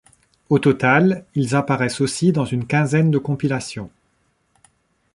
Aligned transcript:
Au 0.49 0.57
total, 0.57 1.25
ils 1.35 1.53
apparaissent 1.55 2.01
aussi 2.01 2.31
dans 2.31 2.51
un 2.51 2.61
quinzaine 2.61 3.11
de 3.11 3.19
compilations. 3.19 3.91